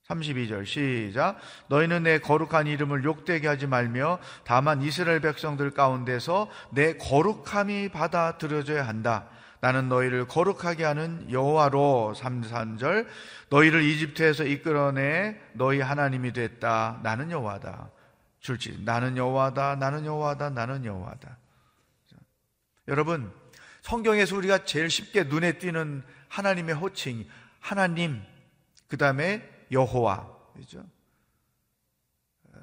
32절 0.09 0.65
시작 0.65 1.37
너희는 1.67 2.03
내 2.03 2.19
거룩한 2.19 2.67
이름을 2.67 3.03
욕되게 3.03 3.47
하지 3.47 3.67
말며 3.67 4.19
다만 4.43 4.81
이스라엘 4.81 5.19
백성들 5.21 5.71
가운데서 5.71 6.49
내 6.71 6.97
거룩함이 6.97 7.89
받아들여져야 7.89 8.87
한다. 8.87 9.27
나는 9.61 9.89
너희를 9.89 10.25
거룩하게 10.25 10.85
하는 10.85 11.29
여호와로 11.29 12.13
3, 12.15 12.77
절 12.77 13.07
너희를 13.49 13.83
이집트에서 13.83 14.45
이끌어내 14.45 15.37
너희 15.53 15.79
하나님이 15.81 16.33
됐다. 16.33 17.01
나는 17.03 17.29
여호와다. 17.29 17.89
줄지 18.39 18.81
나는 18.85 19.17
여호와다. 19.17 19.75
나는 19.75 20.05
여호와다. 20.05 20.49
나는 20.51 20.85
여호와다. 20.85 21.37
여러분 22.87 23.31
성경에서 23.81 24.35
우리가 24.37 24.65
제일 24.65 24.89
쉽게 24.89 25.25
눈에 25.25 25.59
띄는 25.59 26.03
하나님의 26.29 26.75
호칭 26.75 27.27
하나님 27.59 28.23
그 28.87 28.97
다음에 28.97 29.58
여호와 29.71 30.37
그죠? 30.55 30.85
어, 32.43 32.59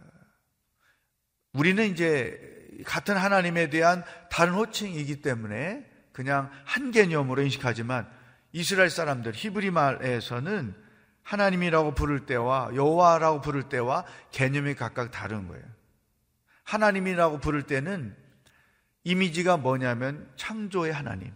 우리는 1.52 1.84
이제 1.90 2.56
같은 2.84 3.16
하나님에 3.16 3.70
대한 3.70 4.04
다른 4.30 4.54
호칭이기 4.54 5.22
때문에 5.22 5.90
그냥 6.12 6.50
한 6.64 6.90
개념으로 6.90 7.42
인식하지만 7.42 8.10
이스라엘 8.52 8.90
사람들 8.90 9.32
히브리 9.34 9.70
말에서는 9.70 10.74
하나님이라고 11.22 11.94
부를 11.94 12.24
때와 12.24 12.70
여호와라고 12.74 13.40
부를 13.40 13.68
때와 13.68 14.04
개념이 14.30 14.74
각각 14.74 15.10
다른 15.10 15.48
거예요. 15.48 15.64
하나님이라고 16.62 17.40
부를 17.40 17.64
때는 17.64 18.16
이미지가 19.04 19.56
뭐냐면 19.56 20.32
창조의 20.36 20.92
하나님. 20.92 21.34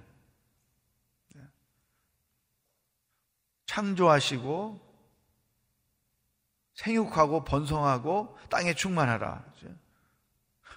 창조하시고 3.66 4.89
생육하고 6.80 7.44
번성하고 7.44 8.36
땅에 8.48 8.74
충만하라. 8.74 9.44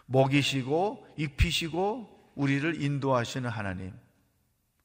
먹이시고 0.06 1.08
입히시고 1.18 2.32
우리를 2.36 2.82
인도하시는 2.82 3.50
하나님. 3.50 3.94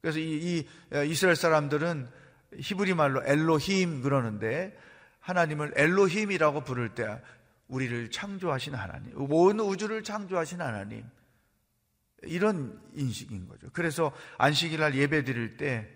그래서 0.00 0.20
이, 0.20 0.64
이 0.92 1.10
이스라엘 1.10 1.34
사람들은 1.34 2.08
히브리 2.56 2.94
말로 2.94 3.22
엘로힘 3.26 4.02
그러는데 4.02 4.78
하나님을 5.18 5.72
엘로힘이라고 5.76 6.62
부를 6.62 6.94
때 6.94 7.20
우리를 7.66 8.10
창조하신 8.10 8.74
하나님, 8.74 9.12
온 9.16 9.60
우주를 9.60 10.04
창조하신 10.04 10.60
하나님. 10.60 11.04
이런 12.22 12.80
인식인 12.94 13.48
거죠. 13.48 13.68
그래서 13.72 14.12
안식일 14.38 14.80
날 14.80 14.94
예배 14.94 15.24
드릴 15.24 15.56
때 15.56 15.88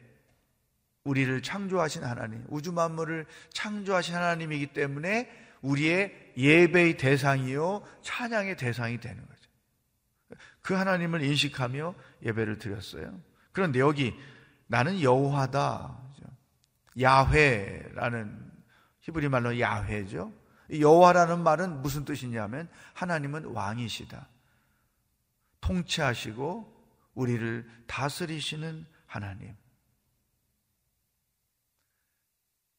우리를 1.04 1.42
창조하신 1.42 2.04
하나님, 2.04 2.44
우주 2.48 2.72
만물을 2.72 3.26
창조하신 3.52 4.14
하나님이기 4.14 4.68
때문에 4.68 5.30
우리의 5.62 6.32
예배의 6.36 6.96
대상이요, 6.96 7.82
찬양의 8.02 8.56
대상이 8.56 8.98
되는 9.00 9.26
거죠. 9.26 10.40
그 10.60 10.74
하나님을 10.74 11.22
인식하며 11.22 11.94
예배를 12.22 12.58
드렸어요. 12.58 13.18
그런데 13.52 13.80
여기 13.80 14.14
나는 14.66 15.00
여호와다. 15.02 16.00
야훼라는 17.00 18.52
히브리 19.00 19.28
말로 19.28 19.58
야훼죠. 19.58 20.32
여호와라는 20.70 21.42
말은 21.42 21.82
무슨 21.82 22.04
뜻이냐면 22.04 22.68
하나님은 22.94 23.46
왕이시다. 23.46 24.28
통치하시고 25.60 26.72
우리를 27.14 27.68
다스리시는 27.86 28.86
하나님. 29.06 29.54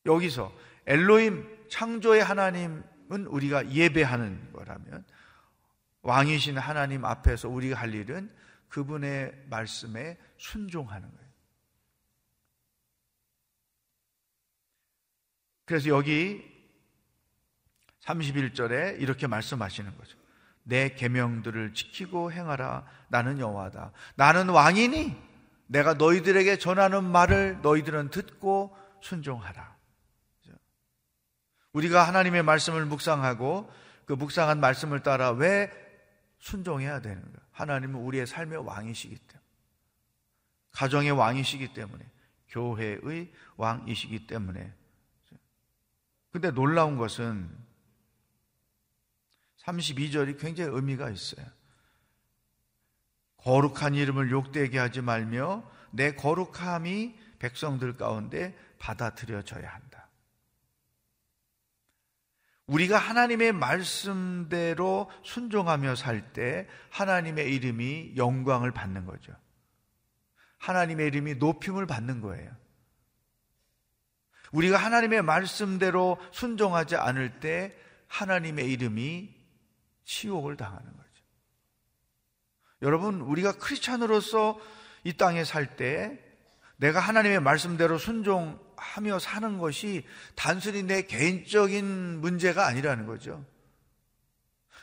여기서 0.05 0.53
엘로임 0.85 1.67
창조의 1.69 2.23
하나님은 2.23 3.25
우리가 3.27 3.69
예배하는 3.71 4.51
거라면 4.53 5.05
왕이신 6.01 6.57
하나님 6.57 7.05
앞에서 7.05 7.49
우리가 7.49 7.79
할 7.79 7.93
일은 7.93 8.29
그분의 8.69 9.45
말씀에 9.49 10.17
순종하는 10.37 11.09
거예요. 11.09 11.23
그래서 15.65 15.89
여기 15.89 16.43
31절에 18.01 18.99
이렇게 18.99 19.27
말씀하시는 19.27 19.95
거죠. 19.97 20.17
내 20.63 20.93
계명들을 20.95 21.73
지키고 21.73 22.31
행하라. 22.31 22.85
나는 23.07 23.39
여호와다. 23.39 23.91
나는 24.15 24.49
왕이니 24.49 25.15
내가 25.67 25.93
너희들에게 25.93 26.57
전하는 26.57 27.03
말을 27.03 27.61
너희들은 27.61 28.09
듣고 28.09 28.75
순종하라. 29.01 29.72
우리가 31.73 32.07
하나님의 32.07 32.43
말씀을 32.43 32.86
묵상하고 32.86 33.71
그 34.05 34.13
묵상한 34.13 34.59
말씀을 34.59 35.01
따라 35.01 35.31
왜 35.31 35.71
순종해야 36.39 37.01
되는가? 37.01 37.39
하나님은 37.51 37.99
우리의 38.01 38.27
삶의 38.27 38.65
왕이시기 38.65 39.15
때문에, 39.15 39.43
가정의 40.71 41.12
왕이시기 41.12 41.73
때문에, 41.73 42.05
교회의 42.49 43.31
왕이시기 43.57 44.27
때문에. 44.27 44.73
근데 46.31 46.51
놀라운 46.51 46.97
것은 46.97 47.49
32절이 49.63 50.39
굉장히 50.39 50.71
의미가 50.73 51.09
있어요. 51.09 51.45
거룩한 53.38 53.95
이름을 53.95 54.31
욕되게 54.31 54.79
하지 54.79 55.01
말며 55.01 55.69
내 55.91 56.13
거룩함이 56.15 57.15
백성들 57.39 57.97
가운데 57.97 58.57
받아들여져야 58.79 59.69
한다. 59.69 59.92
우리가 62.67 62.97
하나님의 62.97 63.52
말씀대로 63.52 65.12
순종하며 65.23 65.95
살 65.95 66.34
때 66.34 66.67
하나님의 66.91 67.54
이름이 67.54 68.13
영광을 68.15 68.71
받는 68.71 69.06
거죠. 69.06 69.34
하나님의 70.60 71.08
이름이 71.08 71.36
높임을 71.36 71.86
받는 71.86 72.21
거예요. 72.21 72.56
우리가 74.54 74.78
하나님의 74.78 75.23
말씀대로 75.23 76.17
순종하지 76.32 76.95
않을 76.95 77.39
때 77.39 77.76
하나님의 78.08 78.71
이름이 78.71 79.36
치욕을 80.06 80.56
당하는 80.56 80.86
거죠. 80.86 81.04
여러분, 82.82 83.21
우리가 83.21 83.54
크리스찬으로서 83.58 84.60
이 85.04 85.13
땅에 85.13 85.43
살 85.43 85.76
때 85.76 86.19
내가 86.78 86.99
하나님의 86.99 87.41
말씀대로 87.41 87.97
순종 87.97 88.60
하며 88.77 89.19
사는 89.19 89.57
것이 89.57 90.05
단순히 90.36 90.83
내 90.83 91.03
개인적인 91.03 92.21
문제가 92.21 92.67
아니라는 92.67 93.05
거죠. 93.05 93.43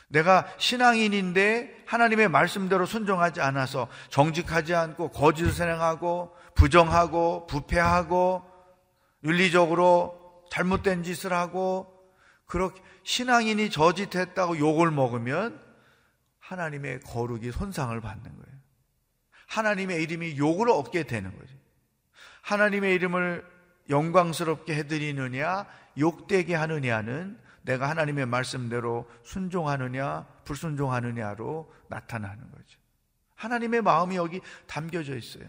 내가 0.07 0.45
신앙인인데 0.57 1.83
하나님의 1.85 2.27
말씀대로 2.29 2.85
순종하지 2.85 3.39
않아서 3.41 3.87
정직하지 4.09 4.75
않고 4.75 5.11
거짓을 5.11 5.71
행하고 5.71 6.35
부정하고 6.55 7.47
부패하고 7.47 8.43
윤리적으로 9.23 10.43
잘못된 10.51 11.03
짓을 11.03 11.31
하고 11.31 11.87
그렇게 12.45 12.81
신앙인이 13.03 13.69
저짓했다고 13.69 14.59
욕을 14.59 14.91
먹으면 14.91 15.61
하나님의 16.39 16.99
거룩이 17.01 17.51
손상을 17.51 17.99
받는 18.01 18.23
거예요. 18.23 18.61
하나님의 19.47 20.03
이름이 20.03 20.37
욕을 20.37 20.69
얻게 20.69 21.03
되는 21.03 21.37
거죠. 21.37 21.55
하나님의 22.41 22.95
이름을 22.95 23.45
영광스럽게 23.91 24.73
해드리느냐, 24.73 25.67
욕되게 25.99 26.55
하느냐는 26.55 27.37
내가 27.61 27.89
하나님의 27.89 28.25
말씀대로 28.25 29.07
순종하느냐, 29.23 30.25
불순종하느냐로 30.45 31.71
나타나는 31.89 32.51
거죠. 32.51 32.79
하나님의 33.35 33.81
마음이 33.81 34.15
여기 34.15 34.41
담겨져 34.65 35.15
있어요. 35.15 35.45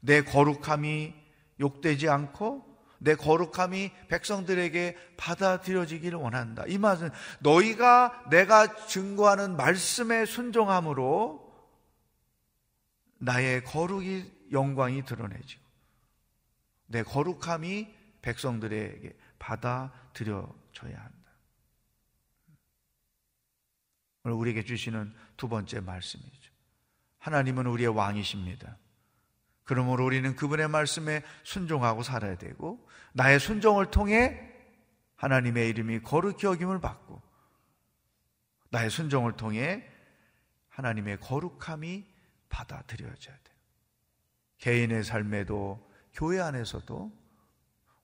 내 0.00 0.22
거룩함이 0.22 1.14
욕되지 1.60 2.08
않고 2.08 2.76
내 2.98 3.14
거룩함이 3.14 3.92
백성들에게 4.08 4.96
받아들여지기를 5.16 6.18
원한다. 6.18 6.64
이 6.66 6.78
말은 6.78 7.10
너희가 7.40 8.24
내가 8.30 8.86
증거하는 8.86 9.56
말씀에 9.56 10.24
순종함으로 10.24 11.46
나의 13.18 13.64
거룩이 13.64 14.24
영광이 14.52 15.04
드러내지고 15.04 15.65
내 16.86 17.02
거룩함이 17.02 17.94
백성들에게 18.22 19.16
받아들여져야 19.38 20.98
한다. 20.98 21.16
오늘 24.24 24.36
우리에게 24.36 24.64
주시는 24.64 25.14
두 25.36 25.48
번째 25.48 25.80
말씀이죠. 25.80 26.52
하나님은 27.18 27.66
우리의 27.66 27.88
왕이십니다. 27.88 28.76
그러므로 29.64 30.04
우리는 30.04 30.34
그분의 30.36 30.68
말씀에 30.68 31.22
순종하고 31.42 32.02
살아야 32.02 32.36
되고 32.36 32.88
나의 33.12 33.40
순종을 33.40 33.90
통해 33.90 34.52
하나님의 35.16 35.68
이름이 35.70 36.00
거룩히 36.02 36.46
여김을 36.46 36.80
받고 36.80 37.20
나의 38.70 38.90
순종을 38.90 39.36
통해 39.36 39.88
하나님의 40.68 41.20
거룩함이 41.20 42.04
받아들여져야 42.48 43.36
돼요. 43.36 43.56
개인의 44.58 45.04
삶에도 45.04 45.85
교회 46.16 46.40
안에서도 46.40 47.12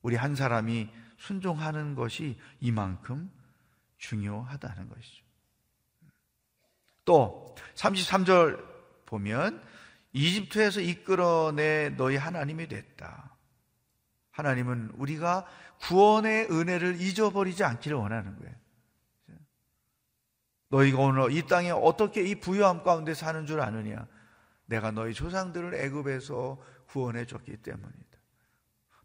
우리 0.03 0.17
한 0.17 0.37
사람이 0.37 0.89
순종하는 1.17 1.95
것이 1.95 2.39
이만큼 2.61 3.33
중요하다는 3.97 4.89
것이죠. 4.89 5.25
또 7.05 7.55
33절 7.75 8.63
보면 9.07 9.63
이집트에서 10.13 10.81
이끌어내 10.81 11.91
너희 11.97 12.17
하나님이 12.17 12.69
됐다. 12.69 13.35
하나님은 14.31 14.93
우리가 14.97 15.47
구원의 15.81 16.49
은혜를 16.51 17.01
잊어버리지 17.01 17.65
않기를 17.65 17.97
원하는 17.97 18.39
거예요. 18.39 18.55
너희가 20.69 20.99
오늘 20.99 21.33
이 21.33 21.47
땅에 21.47 21.71
어떻게 21.71 22.23
이 22.23 22.35
부유함 22.35 22.83
가운데 22.83 23.15
사는 23.15 23.47
줄 23.47 23.61
아느냐? 23.61 24.07
내가 24.67 24.91
너희 24.91 25.13
조상들을 25.13 25.75
애굽에서 25.75 26.59
구원해 26.93 27.25
줬기 27.25 27.57
때문이다. 27.57 28.19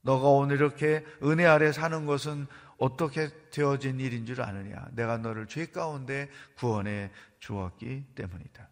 너가 0.02 0.28
오늘 0.28 0.58
이렇게 0.58 1.06
은혜 1.23 1.45
아래 1.45 1.71
사는 1.71 2.06
것은 2.06 2.47
어떻게 2.78 3.30
되어진 3.50 4.00
일인 4.00 4.26
줄 4.26 4.41
아느냐? 4.41 4.89
내가 4.91 5.17
너를 5.17 5.47
죄 5.47 5.67
가운데 5.67 6.30
구원해 6.58 7.12
주었기 7.39 8.08
때문이다. 8.13 8.69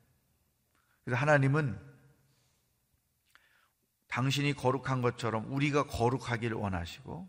그래서 1.03 1.19
하나님은 1.19 1.79
당신이 4.07 4.53
거룩한 4.53 5.01
것처럼 5.01 5.51
우리가 5.51 5.87
거룩하기를 5.87 6.57
원하시고 6.57 7.27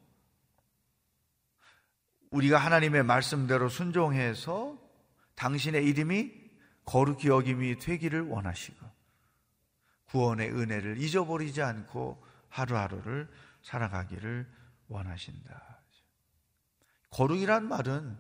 우리가 2.31 2.59
하나님의 2.59 3.05
말씀대로 3.05 3.69
순종해서 3.69 4.77
당신의 5.37 5.85
이름이 5.87 6.33
거룩히 6.85 7.29
여김이 7.29 7.79
되기를 7.79 8.23
원하시고 8.23 8.96
구원의 10.17 10.51
은혜를 10.51 10.97
잊어버리지 10.99 11.61
않고 11.61 12.17
하루하루를 12.49 13.29
살아가기를 13.63 14.47
원하신다. 14.89 15.79
거룩이란 17.11 17.69
말은 17.69 18.17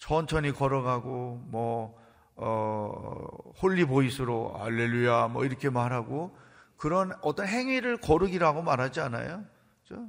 천천히 0.00 0.50
걸어가고 0.50 1.44
뭐 1.46 1.96
어, 2.34 3.28
holy 3.62 3.84
voice로 3.84 4.56
알렐루야 4.58 5.28
뭐 5.28 5.44
이렇게 5.44 5.70
말하고 5.70 6.36
그런 6.76 7.12
어떤 7.22 7.46
행위를 7.46 7.98
거룩이라고 7.98 8.62
말하지 8.62 9.00
않아요. 9.00 9.44
그렇죠? 9.86 10.08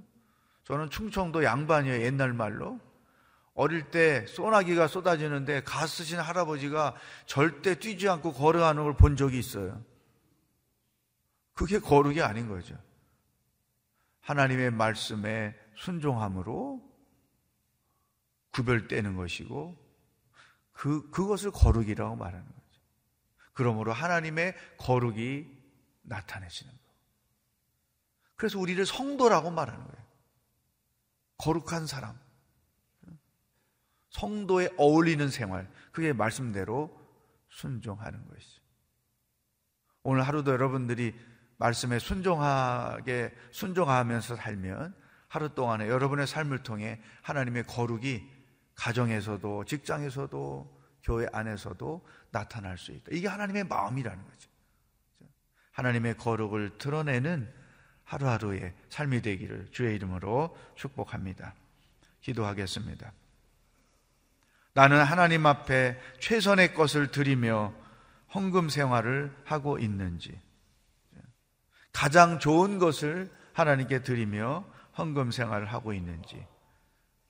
저는 0.63 0.89
충청도 0.89 1.43
양반이에요. 1.43 2.01
옛날 2.01 2.33
말로. 2.33 2.79
어릴 3.53 3.91
때 3.91 4.25
소나기가 4.25 4.87
쏟아지는데 4.87 5.61
갓 5.61 5.85
쓰신 5.85 6.19
할아버지가 6.19 6.95
절대 7.27 7.75
뛰지 7.77 8.09
않고 8.09 8.33
걸어가는 8.33 8.83
걸 8.83 8.93
본 8.93 9.15
적이 9.15 9.37
있어요. 9.37 9.79
그게 11.53 11.79
거룩이 11.79 12.21
아닌 12.21 12.47
거죠. 12.47 12.77
하나님의 14.21 14.71
말씀에 14.71 15.55
순종함으로 15.75 16.81
구별되는 18.51 19.15
것이고 19.15 19.77
그 20.71 21.09
그것을 21.11 21.51
거룩이라고 21.51 22.15
말하는 22.15 22.45
거죠. 22.45 22.81
그러므로 23.53 23.93
하나님의 23.93 24.55
거룩이 24.77 25.45
나타내지는 26.03 26.71
거. 26.71 26.79
그래서 28.35 28.59
우리를 28.59 28.83
성도라고 28.85 29.51
말하는 29.51 29.83
거예요. 29.83 30.03
거룩한 31.37 31.87
사람. 31.87 32.17
성도에 34.09 34.69
어울리는 34.77 35.29
생활. 35.29 35.69
그게 35.91 36.13
말씀대로 36.13 36.99
순종하는 37.49 38.27
것이죠. 38.27 38.61
오늘 40.03 40.23
하루도 40.23 40.51
여러분들이 40.51 41.15
말씀에 41.63 41.97
순종하게 41.97 43.33
순종하면서 43.51 44.35
살면 44.35 44.93
하루 45.29 45.55
동안에 45.55 45.87
여러분의 45.87 46.27
삶을 46.27 46.63
통해 46.63 46.99
하나님의 47.21 47.63
거룩이 47.67 48.21
가정에서도 48.75 49.63
직장에서도 49.63 50.83
교회 51.03 51.25
안에서도 51.31 52.05
나타날 52.31 52.77
수 52.77 52.91
있다. 52.91 53.05
이게 53.11 53.29
하나님의 53.29 53.63
마음이라는 53.63 54.23
거죠. 54.25 54.49
하나님의 55.71 56.17
거룩을 56.17 56.77
드러내는 56.77 57.49
하루하루의 58.03 58.73
삶이 58.89 59.21
되기를 59.21 59.69
주의 59.71 59.95
이름으로 59.95 60.57
축복합니다. 60.75 61.55
기도하겠습니다. 62.19 63.13
나는 64.73 65.01
하나님 65.01 65.45
앞에 65.45 65.97
최선의 66.19 66.73
것을 66.73 67.11
드리며 67.11 67.73
헌금 68.35 68.67
생활을 68.67 69.33
하고 69.45 69.79
있는지, 69.79 70.37
가장 71.93 72.39
좋은 72.39 72.79
것을 72.79 73.31
하나님께 73.53 74.03
드리며 74.03 74.65
헌금 74.97 75.31
생활을 75.31 75.67
하고 75.67 75.93
있는지 75.93 76.45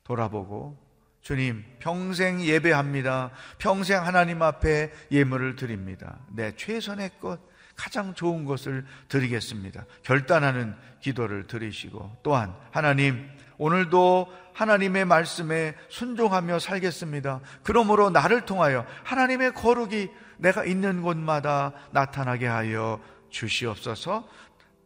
돌아보고 0.03 0.77
주님 1.21 1.63
평생 1.79 2.41
예배합니다. 2.41 3.31
평생 3.57 4.05
하나님 4.05 4.41
앞에 4.41 4.91
예물을 5.11 5.55
드립니다. 5.55 6.17
내 6.29 6.53
최선의 6.55 7.11
것 7.21 7.39
가장 7.75 8.13
좋은 8.13 8.45
것을 8.45 8.85
드리겠습니다. 9.07 9.85
결단하는 10.03 10.75
기도를 11.01 11.47
드리시고 11.47 12.17
또한 12.23 12.53
하나님 12.71 13.29
오늘도 13.57 14.27
하나님의 14.53 15.05
말씀에 15.05 15.75
순종하며 15.89 16.59
살겠습니다. 16.59 17.39
그러므로 17.63 18.09
나를 18.09 18.45
통하여 18.45 18.85
하나님의 19.03 19.53
거룩이 19.53 20.09
내가 20.37 20.65
있는 20.65 21.01
곳마다 21.01 21.71
나타나게 21.91 22.47
하여 22.47 22.99
주시옵소서. 23.29 24.27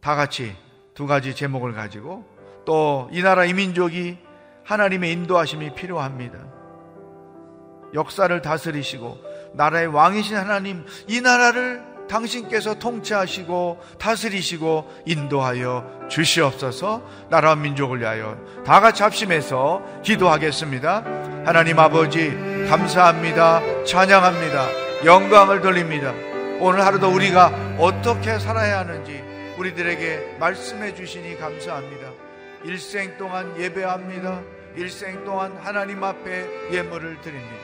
다 0.02 0.16
같이 0.16 0.56
두 0.94 1.08
가지 1.08 1.36
제목을 1.36 1.74
가지고 1.74 2.26
또 2.66 3.10
이 3.12 3.22
나라 3.22 3.46
이 3.46 3.54
민족이 3.54 4.18
하나님의 4.66 5.12
인도하심이 5.14 5.74
필요합니다. 5.76 6.40
역사를 7.94 8.42
다스리시고 8.42 9.18
나라의 9.54 9.88
왕이신 9.88 10.36
하나님 10.36 10.86
이 11.08 11.22
나라를 11.22 11.82
당신께서 12.10 12.76
통치하시고 12.80 13.80
다스리시고 14.00 14.90
인도하여 15.06 16.08
주시옵소서 16.10 17.02
나라와 17.30 17.56
민족을 17.56 18.00
위하여 18.02 18.38
다 18.66 18.80
같이 18.82 19.04
합심해서 19.04 19.82
기도하겠습니다. 20.04 21.04
하나님 21.46 21.80
아버지 21.80 22.32
감사합니다. 22.70 23.62
찬양합니다. 23.86 25.06
영광을 25.06 25.62
돌립니다. 25.62 26.14
오늘 26.60 26.86
하루도 26.86 27.10
우리가 27.10 27.52
어떻게 27.78 28.40
살아야 28.40 28.80
하는지 28.80 29.24
우리들에게 29.58 30.38
말씀해 30.40 30.94
주시니 30.94 31.38
감사합니다. 31.38 32.12
일생 32.64 33.18
동안 33.18 33.60
예배합니다. 33.60 34.44
일생 34.76 35.24
동안 35.26 35.58
하나님 35.58 36.04
앞에 36.04 36.72
예물을 36.72 37.22
드립니다. 37.22 37.56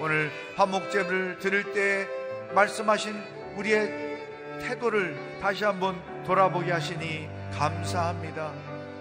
오늘 0.00 0.30
화목제를 0.56 1.38
드릴 1.40 1.72
때 1.74 2.08
말씀하신 2.54 3.14
우리의 3.56 4.18
태도를 4.62 5.14
다시 5.40 5.64
한번 5.64 6.00
돌아보게 6.24 6.72
하시니 6.72 7.28
감사합니다. 7.52 8.52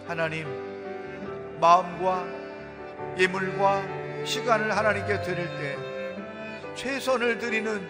하나님, 0.08 0.48
마음과 1.62 2.26
예물과 3.18 4.26
시간을 4.26 4.76
하나님께 4.76 5.22
드릴 5.22 5.48
때 5.48 5.78
최선을 6.76 7.40
드리는 7.40 7.88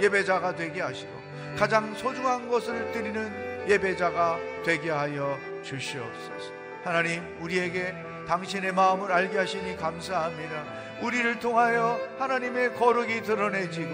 예배자가 0.00 0.54
되게 0.54 0.80
하시고 0.80 1.10
가장 1.56 1.94
소중한 1.94 2.48
것을 2.48 2.92
드리는 2.92 3.43
예배자가 3.68 4.38
되게 4.64 4.90
하여 4.90 5.38
주시옵소서. 5.62 6.52
하나님, 6.82 7.22
우리에게 7.40 7.94
당신의 8.28 8.72
마음을 8.72 9.10
알게 9.10 9.38
하시니 9.38 9.76
감사합니다. 9.76 10.64
우리를 11.02 11.38
통하여 11.38 11.98
하나님의 12.18 12.74
거룩이 12.74 13.22
드러내지고 13.22 13.90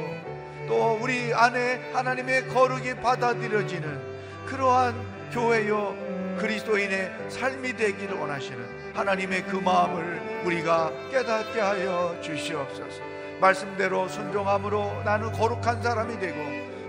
또 0.68 0.98
우리 1.00 1.32
안에 1.34 1.90
하나님의 1.92 2.48
거룩이 2.48 2.94
받아들여지는 2.96 4.46
그러한 4.46 5.30
교회요 5.32 6.36
그리스도인의 6.38 7.12
삶이 7.28 7.76
되기를 7.76 8.16
원하시는 8.16 8.94
하나님의 8.94 9.44
그 9.44 9.56
마음을 9.56 10.42
우리가 10.44 10.90
깨닫게 11.10 11.60
하여 11.60 12.16
주시옵소서. 12.20 13.02
말씀대로 13.40 14.08
순종함으로 14.08 15.02
나는 15.04 15.32
거룩한 15.32 15.82
사람이 15.82 16.18
되고 16.18 16.36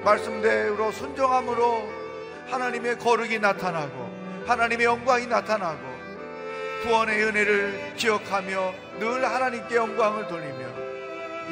말씀대로 0.03 0.91
순종함으로 0.91 2.00
하나님의 2.51 2.97
거룩이 2.99 3.39
나타나고 3.39 4.43
하나님의 4.45 4.85
영광이 4.85 5.27
나타나고 5.27 5.79
구원의 6.83 7.23
은혜를 7.23 7.93
기억하며 7.95 8.73
늘 8.99 9.25
하나님께 9.25 9.75
영광을 9.75 10.27
돌리며 10.27 10.81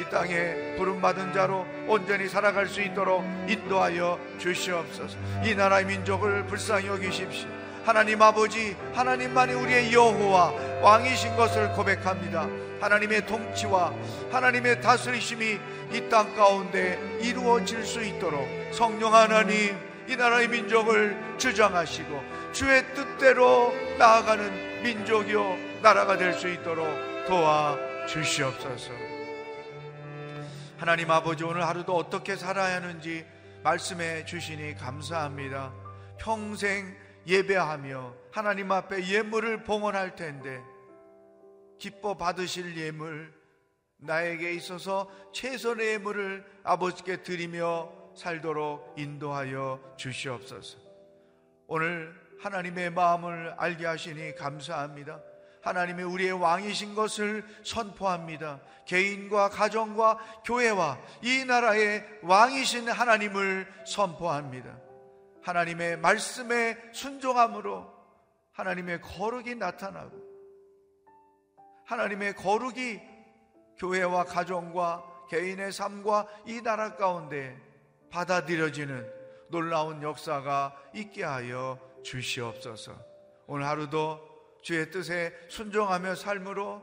이 0.00 0.10
땅에 0.10 0.76
부름받은 0.76 1.32
자로 1.32 1.66
온전히 1.86 2.28
살아갈 2.28 2.66
수 2.66 2.80
있도록 2.80 3.24
인도하여 3.48 4.18
주시옵소서. 4.38 5.16
이 5.44 5.54
나라의 5.54 5.84
민족을 5.86 6.46
불쌍히 6.46 6.86
여기십시오. 6.86 7.48
하나님 7.84 8.20
아버지, 8.22 8.76
하나님만이 8.94 9.54
우리의 9.54 9.92
여호와 9.92 10.52
왕이신 10.82 11.36
것을 11.36 11.72
고백합니다. 11.72 12.46
하나님의 12.80 13.26
통치와 13.26 13.92
하나님의 14.30 14.80
다스리심이 14.80 15.58
이 15.92 16.08
땅 16.08 16.34
가운데 16.34 16.98
이루어질 17.20 17.84
수 17.84 18.02
있도록 18.02 18.46
성령 18.72 19.14
하나님 19.14 19.76
이 20.10 20.16
나라의 20.16 20.48
민족을 20.48 21.38
주장하시고 21.38 22.52
주의 22.52 22.84
뜻대로 22.94 23.72
나아가는 23.96 24.82
민족이요 24.82 25.80
나라가 25.82 26.16
될 26.16 26.34
수 26.34 26.48
있도록 26.48 26.84
도와 27.28 27.78
주시옵소서. 28.08 28.90
하나님 30.78 31.12
아버지 31.12 31.44
오늘 31.44 31.64
하루도 31.64 31.94
어떻게 31.94 32.34
살아야 32.34 32.76
하는지 32.76 33.24
말씀해 33.62 34.24
주시니 34.24 34.74
감사합니다. 34.74 35.72
평생 36.18 36.96
예배하며 37.28 38.14
하나님 38.32 38.72
앞에 38.72 39.06
예물을 39.06 39.62
봉헌할 39.62 40.16
텐데 40.16 40.60
기뻐 41.78 42.16
받으실 42.16 42.76
예물 42.76 43.32
나에게 43.98 44.54
있어서 44.54 45.08
최선의 45.32 45.86
예물을 45.86 46.44
아버지께 46.64 47.22
드리며 47.22 47.99
살도록 48.20 48.94
인도하여 48.98 49.80
주시옵소서. 49.96 50.78
오늘 51.66 52.14
하나님의 52.42 52.90
마음을 52.90 53.54
알게 53.56 53.86
하시니 53.86 54.34
감사합니다. 54.34 55.22
하나님이 55.62 56.02
우리의 56.02 56.32
왕이신 56.32 56.94
것을 56.94 57.44
선포합니다. 57.64 58.60
개인과 58.86 59.50
가정과 59.50 60.18
교회와 60.44 60.98
이 61.22 61.44
나라의 61.46 62.04
왕이신 62.22 62.88
하나님을 62.88 63.66
선포합니다. 63.86 64.78
하나님의 65.42 65.98
말씀에 65.98 66.76
순종함으로 66.92 67.90
하나님의 68.52 69.00
거룩이 69.00 69.54
나타나고 69.54 70.30
하나님의 71.86 72.34
거룩이 72.36 73.00
교회와 73.78 74.24
가정과 74.24 75.26
개인의 75.30 75.72
삶과 75.72 76.26
이 76.46 76.60
나라 76.60 76.96
가운데 76.96 77.69
받아들여지는 78.10 79.10
놀라운 79.48 80.02
역사가 80.02 80.90
있게 80.94 81.24
하여 81.24 81.78
주시옵소서. 82.04 82.96
오늘 83.46 83.66
하루도 83.66 84.28
주의 84.62 84.90
뜻에 84.90 85.34
순종하며 85.48 86.14
삶으로 86.14 86.82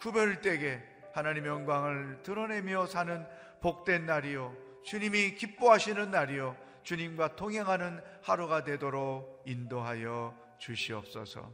구별되게 0.00 0.82
하나님의 1.12 1.48
영광을 1.50 2.22
드러내며 2.22 2.86
사는 2.86 3.26
복된 3.60 4.06
날이요. 4.06 4.56
주님이 4.84 5.34
기뻐하시는 5.34 6.10
날이요. 6.10 6.56
주님과 6.82 7.36
동행하는 7.36 8.00
하루가 8.22 8.64
되도록 8.64 9.42
인도하여 9.46 10.34
주시옵소서. 10.58 11.52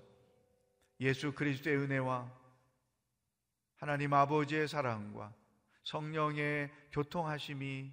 예수 1.01 1.33
그리스도의 1.33 1.77
은혜와 1.77 2.31
하나님 3.77 4.13
아버지의 4.13 4.69
사랑과 4.69 5.33
성령의 5.83 6.71
교통하심이 6.93 7.93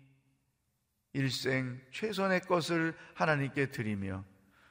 일생 1.13 1.80
최선의 1.91 2.41
것을 2.41 2.95
하나님께 3.13 3.67
드리며 3.67 4.24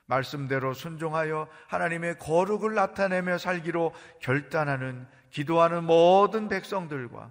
말씀대로 0.06 0.74
순종하여 0.74 1.48
하나님의 1.68 2.18
거룩을 2.18 2.74
나타내며 2.74 3.38
살기로 3.38 3.94
결단하는 4.20 5.06
기도하는 5.30 5.84
모든 5.84 6.48
백성들과 6.48 7.30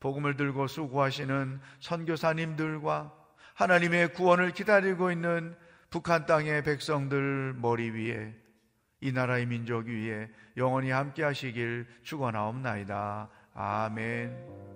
복음을 0.00 0.36
들고 0.36 0.66
수고하시는 0.66 1.60
선교사님들과 1.80 3.12
하나님의 3.54 4.12
구원을 4.12 4.50
기다리고 4.52 5.10
있는 5.10 5.56
북한 5.88 6.26
땅의 6.26 6.64
백성들 6.64 7.54
머리 7.54 7.90
위에 7.90 8.34
이 9.00 9.12
나라의 9.12 9.46
민족 9.46 9.86
위에 9.86 10.28
영원히 10.56 10.90
함께 10.90 11.22
하시길 11.22 11.86
축원하옵나이다. 12.02 13.28
아멘. 13.54 14.75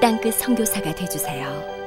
땅끝 0.00 0.34
성교사가 0.34 0.94
되주세요 0.94 1.77